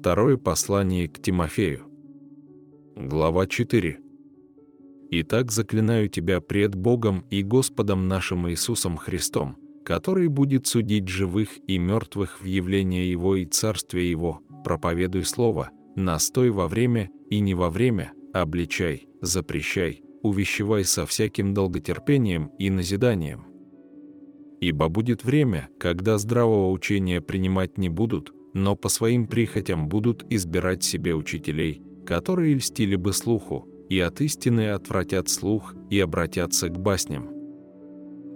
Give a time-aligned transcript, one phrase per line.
[0.00, 1.84] Второе послание к Тимофею.
[2.96, 3.98] Глава 4.
[5.10, 11.76] «Итак заклинаю тебя пред Богом и Господом нашим Иисусом Христом, который будет судить живых и
[11.76, 17.68] мертвых в явление Его и Царствие Его, проповедуй Слово, настой во время и не во
[17.68, 23.44] время, обличай, запрещай, увещевай со всяким долготерпением и назиданием.
[24.62, 30.82] Ибо будет время, когда здравого учения принимать не будут, но по своим прихотям будут избирать
[30.82, 37.28] себе учителей, которые льстили бы слуху, и от истины отвратят слух и обратятся к басням.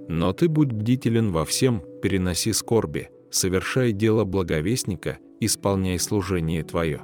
[0.08, 7.02] Но ты будь бдителен во всем, переноси скорби, совершай дело благовестника, исполняй служение твое.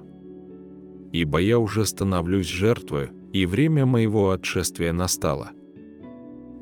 [1.13, 5.53] Ибо я уже становлюсь жертвою, и время моего отшествия настало.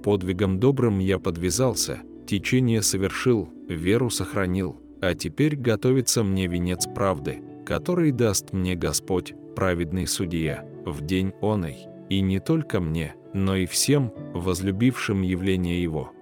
[0.02, 8.12] Подвигом добрым я подвязался, течение совершил, веру сохранил, а теперь готовится мне венец правды, который
[8.12, 14.12] даст мне Господь, праведный судья, в день оной, и не только мне, но и всем,
[14.34, 16.12] возлюбившим явление Его.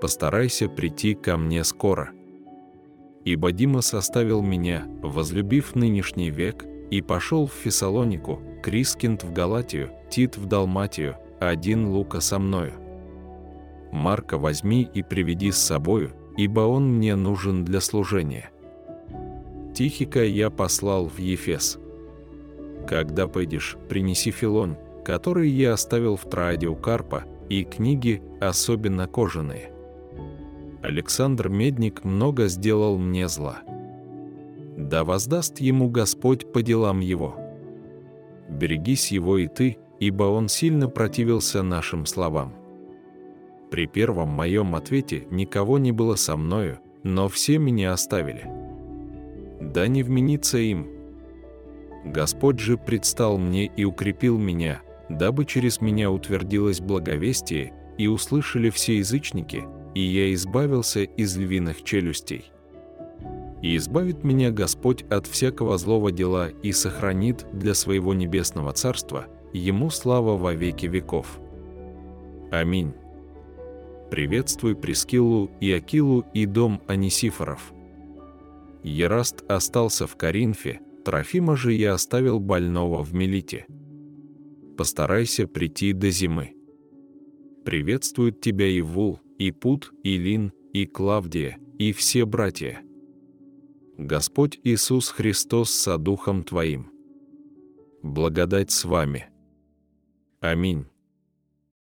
[0.00, 2.10] Постарайся прийти ко мне скоро.
[3.24, 10.36] Ибо Дима составил меня, возлюбив нынешний век, и пошел в Фессалонику, Крискинт в Галатию, Тит
[10.36, 12.72] в Далматию, один Лука со мною.
[13.90, 18.50] Марка возьми и приведи с собою, ибо он мне нужен для служения.
[19.74, 21.78] Тихика я послал в Ефес.
[22.86, 29.70] Когда пойдешь, принеси филон, который я оставил в Троаде у Карпа, и книги, особенно кожаные.
[30.82, 33.58] Александр Медник много сделал мне зла.
[34.76, 37.36] Да воздаст ему Господь по делам его.
[38.48, 42.54] Берегись его и ты, ибо он сильно противился нашим словам.
[43.70, 48.44] При первом моем ответе никого не было со мною, но все меня оставили.
[49.60, 50.88] Да не вменится им.
[52.04, 58.98] Господь же предстал мне и укрепил меня, дабы через меня утвердилось благовестие, и услышали все
[58.98, 59.64] язычники,
[59.94, 62.50] и я избавился из львиных челюстей.
[63.62, 69.88] И избавит меня Господь от всякого злого дела и сохранит для своего небесного царства, Ему
[69.88, 71.40] слава во веки веков.
[72.50, 72.92] Аминь.
[74.16, 77.74] Приветствуй Прескилу и Акилу и дом Анисифоров.
[78.82, 83.66] Ераст остался в Коринфе, Трофима же я оставил больного в Мелите.
[84.78, 86.54] Постарайся прийти до зимы.
[87.66, 92.80] Приветствуют тебя и Вул, и Пут, и Лин, и Клавдия, и все братья.
[93.98, 96.90] Господь Иисус Христос со Духом Твоим.
[98.02, 99.28] Благодать с вами.
[100.40, 100.86] Аминь.